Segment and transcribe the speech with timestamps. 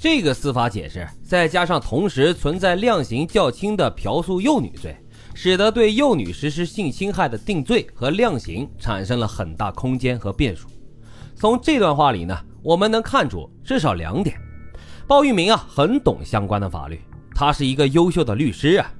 [0.00, 4.96] 这个司法解释，再加上同时存在量刑较轻的嫖宿幼女罪，
[5.34, 10.68] 使得对幼女实施性侵害的定罪和量刑产生了很大空间和变数。
[11.34, 14.34] 从这段话里呢，我们能看出至少两点：
[15.06, 16.98] 鲍玉明啊，很懂相关的法律，
[17.34, 18.90] 他是一个优秀的律师啊，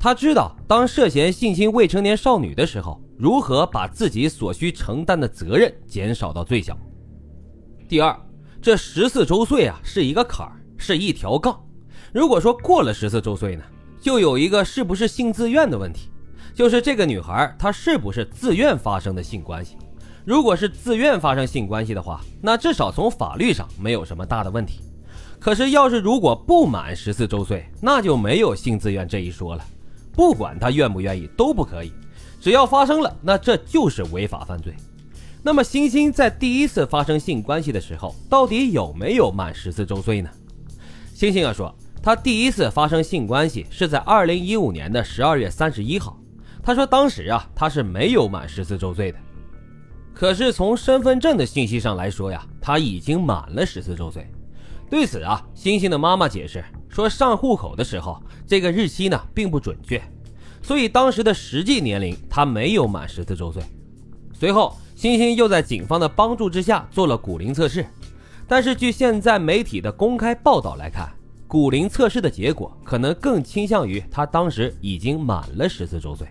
[0.00, 6.76] 他知道当涉嫌性侵未成年少女的时候，如何把自己所需承担的责任减少到最小。
[7.86, 8.20] 第二。
[8.62, 11.58] 这十四周岁啊，是一个坎儿，是一条杠。
[12.12, 13.64] 如果说过了十四周岁呢，
[14.02, 16.10] 就有一个是不是性自愿的问题，
[16.54, 19.78] 就是这个女孩她是不是自愿发生的性关系。
[20.26, 24.80] 如果是自愿发生性关系的话，那至少从法律上没有什么大的问题。
[25.38, 29.64] 可是要是如果不满十四周岁，那就没有性自愿这一说了。
[30.12, 31.90] 不管她愿不愿意都不可以，
[32.38, 34.74] 只要发生了，那这就是违法犯罪。
[35.42, 40.28] 那么，星星在第一次发生性关系的时候，到底有没有满十四周岁呢？
[41.14, 46.20] 星星啊说，他第一次发生性关系是在二零一五年的十二月三十一号。
[46.62, 49.18] 他说当时啊，他是没有满十四周岁的。
[50.12, 54.30] 可是从身份证的信息上来说呀，他已经满了十四周岁。
[54.90, 60.02] 对此啊，星星的妈妈解释说，上户口的时候这个日期呢并不准确，
[60.60, 63.62] 所以当时的实际年龄他没有满十四周岁。
[64.34, 64.76] 随后。
[65.00, 67.86] 星星又在警方的帮助之下做了骨龄测试，
[68.46, 71.08] 但是据现在媒体的公开报道来看，
[71.46, 76.28] 骨龄测试的结果可能更倾向于他当时已经满了十四周岁。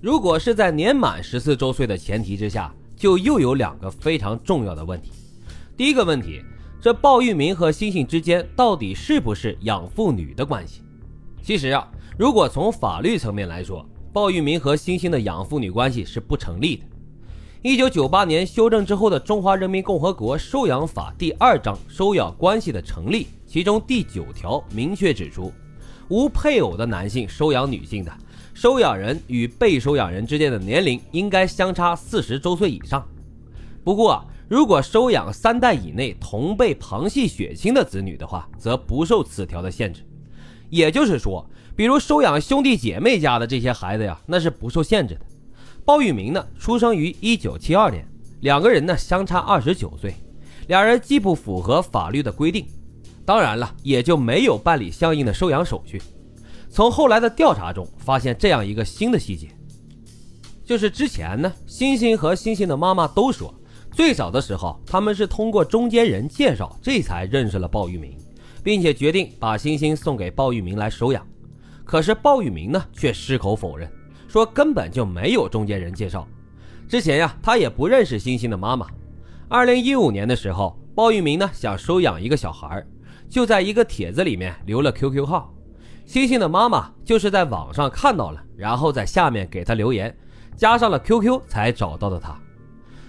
[0.00, 5.12] 如果是在年满十四周岁的前提之下，就又有两个非常重要的问题。
[5.76, 6.40] 第一个问题，
[6.80, 10.80] 这鲍玉明和星星之间到底是不是养父女的关系？
[11.42, 11.86] 其实啊，
[12.18, 16.86] 如果从法律层面来说，鲍玉明和星星的养父女关系是不成立的。
[17.62, 25.52] 一九九八年修正之后的《中华人民共和国收养法》第二章收养关系的成立，其中第九条明确指出，
[26.08, 28.12] 无配偶的男性收养女性的，
[28.54, 33.04] 收养人与被收养人之间的年龄应该相差四十周岁以上。
[33.82, 40.02] 不过，如果收养三代以内同辈旁系血亲的子女的话，则不受此条的限制。
[40.70, 41.44] 也就是说，
[41.74, 45.22] 比如收养兄弟姐妹家的这些孩子呀，那是不受限制的。
[45.88, 48.06] 鲍玉明呢，出生于一九七二年，
[48.40, 50.12] 两个人呢相差二十九岁，
[50.66, 52.66] 两人既不符合法律的规定，
[53.24, 55.98] 当然了，也就没有办理相应的收养手续。
[56.68, 59.48] 从后来的调查中发现这样一个新的细节，
[60.62, 63.54] 就是之前呢，星星和星星的妈妈都说，
[63.90, 68.14] 最早的时候他们是通过中间人介绍，这才认识了鲍玉明，
[68.62, 71.26] 并且决定把星星送给鲍玉明来收养。
[71.82, 73.90] 可是鲍玉明呢，却矢口否认。
[74.28, 76.28] 说根本就没有中间人介绍，
[76.86, 78.86] 之前呀，他也不认识星星的妈妈。
[79.48, 82.84] 二零一五年的时候，鲍玉明呢想收养一个小孩，
[83.28, 85.52] 就在一个帖子里面留了 QQ 号。
[86.04, 90.14] 星星的妈妈就是在网上看到了，然后在下面给他留言，
[90.56, 92.38] 加上了 QQ 才找到的他。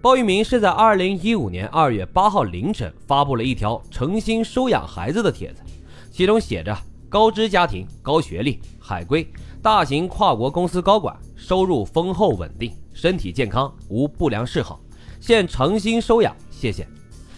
[0.00, 5.62] 鲍玉明是在二零一五年二月八号凌晨发布了一条诚心收养孩子的帖子，
[6.10, 6.76] 其中写着：
[7.08, 9.28] 高知家庭，高学历，海归。
[9.62, 14.80] 大型跨国公司高管，收入丰厚稳定，身体健康，无不良嗜好，
[15.20, 16.88] 现诚心收养，谢谢。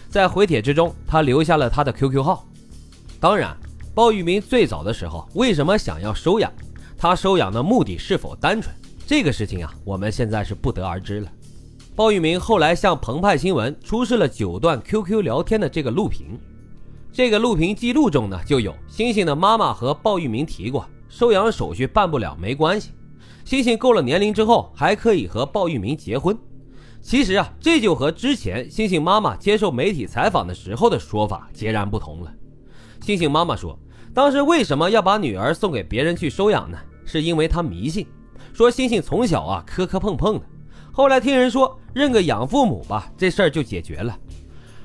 [0.09, 2.47] 在回帖之中，他留下了他的 QQ 号。
[3.19, 3.57] 当然，
[3.93, 6.49] 鲍玉明最早的时候为什么想要收养？
[6.97, 8.73] 他收养的目的是否单纯？
[9.05, 11.29] 这个事情啊，我们现在是不得而知了。
[11.93, 16.39] 鲍玉明后来向澎湃新闻出示了九段 QQ 聊天的这个录屏，
[17.11, 20.87] 这个录屏记录中呢，就有星星的妈妈和鲍玉明提过。
[21.13, 22.89] 收养手续办不了没关系，
[23.45, 26.35] 星星够了年龄之后还可以和鲍玉明结婚。
[27.03, 32.33] 其实啊，这就和之前星星妈妈接受媒体采访的时候的说法截然不同了。
[32.99, 33.77] 星星妈妈说，
[34.11, 36.79] 当时为什么要把女儿送给别人去收养呢？
[37.05, 38.07] 是因为她迷信，
[38.51, 40.45] 说星星从小啊磕磕碰碰的，
[40.91, 44.17] 后来听人说认个养父母吧，这事儿就解决了。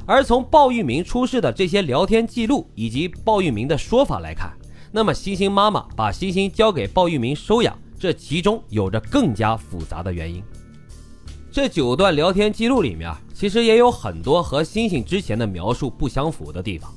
[0.04, 4.52] 而从鲍玉明出示的这些聊天记录以及鲍玉明的说法来看。
[4.98, 10.42] 那么，星星妈妈把星星交给鲍玉明收养，这其中有着更加复杂的原因。
[11.52, 16.92] 这九段聊天记录里面，其实也有很多和星星之前的描述不相符的地方。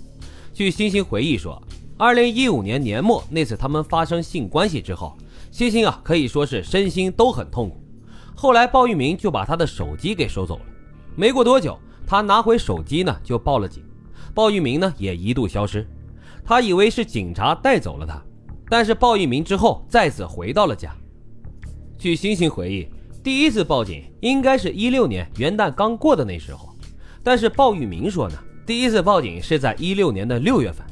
[0.52, 1.62] 据星星回忆说，
[1.96, 5.16] 二零一五年年末那次他们发生性关系之后，
[5.52, 7.80] 星星啊可以说是身心都很痛苦。
[8.36, 10.66] 后来鲍玉明就把他的手机给收走了。
[11.16, 11.78] 没过多久，
[12.08, 13.84] 他拿回手机呢就报了警，
[14.34, 15.88] 鲍玉明呢也一度消失。
[16.44, 18.22] 他以为是警察带走了他，
[18.70, 20.96] 但是鲍玉明之后再次回到了家。
[21.98, 22.88] 据星星回忆，
[23.24, 26.70] 第一次报警应该是一六年元旦刚过的那时候，
[27.24, 28.36] 但是鲍玉明说呢，
[28.66, 30.86] 第一次报警是在一六年的六月份。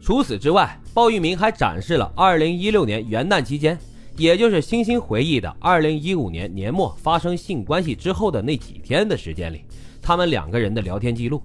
[0.00, 3.78] 除此之外，鲍玉明还展示了二零一六年元旦期间，
[4.16, 9.62] 也就是星星回忆的二零一五年年末发生性关系之后的那几天的时间里，
[10.02, 11.40] 他们两个人的聊天记录。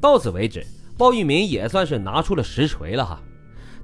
[0.00, 0.66] 到此为止，
[0.96, 3.20] 鲍玉明也算是拿出了实锤了哈。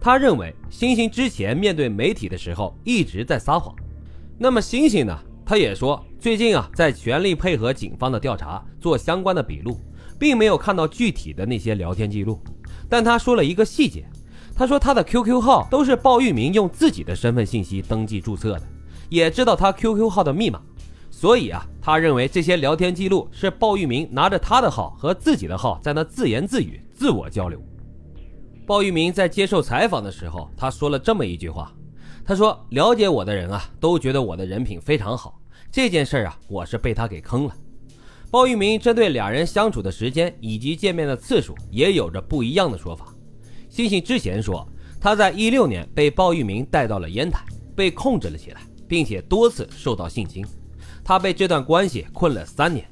[0.00, 3.74] 他认为星星之前面对媒体的时候一直在撒谎。
[4.38, 5.18] 那么星星呢？
[5.44, 9.78] 他也说最近啊在全力配合警方的调查，做相关的笔录，
[10.18, 12.40] 并没有看到具体的那些聊天记录。
[12.88, 14.06] 但他说了一个细节，
[14.54, 18.62] 他说他的 QQ 号都是鲍玉明用自己的身份信息登记注册的，
[19.08, 20.62] 也知道他 QQ 号的密码。
[21.10, 27.58] 所以啊，他认为这些聊天记录是鲍玉明拿着他的号和自己的号在那自言自语、自我交流。
[28.66, 31.74] 鲍玉明在接受采访的时候，他说了这么一句话
[32.22, 35.40] ：“他说了解我的人啊，都觉得我的人品非常好。
[35.72, 37.56] 这件事啊，我是被他给坑了。”
[38.30, 43.14] 鲍玉明针对俩人相处的时间以及见面的次数，也有着不一样的说法。
[43.70, 44.68] 星星之前说，
[45.00, 47.42] 他在一六年被鲍玉明带到了烟台，
[47.74, 50.44] 被控制了起来，并且多次受到性侵。
[51.02, 52.86] 他被这段关系困了三年。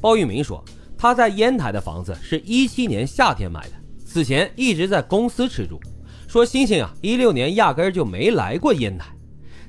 [0.00, 0.64] 鲍玉明说，
[1.02, 3.72] 他在烟台的房子是一七年夏天买的。
[4.04, 5.80] 此前一直在公司吃住，
[6.28, 9.06] 说星星啊，一六年压根儿就没来过烟台，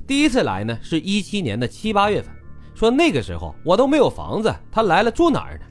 [0.06, 2.32] 第一次来呢是一七年的七八月份，
[2.76, 5.66] 说那个时候我都没有房子，他来了住哪儿呢？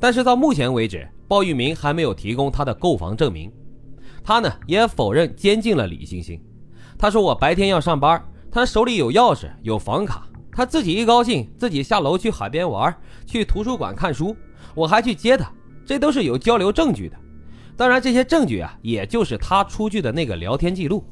[0.00, 3.52] 但是到目前为止，鲍玉明还没有提供他的购房证明，
[4.22, 6.40] 他呢也否认监禁了李星星。
[6.96, 12.96] 他说我白天要上班，他手里有钥匙有房卡，他自己一高兴自己下楼去海边玩，
[13.26, 14.34] 去图书馆看书，
[14.74, 15.50] 我还去接他，
[15.84, 17.16] 这都是有交流证据的。
[17.76, 21.04] 当然，这些证据啊，也就是他出具的那个聊天记录。